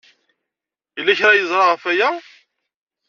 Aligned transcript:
Yella 0.95 1.13
kra 1.19 1.29
ay 1.31 1.37
yeẓra 1.39 1.65
ɣef 1.65 1.83
waya? 1.85 2.09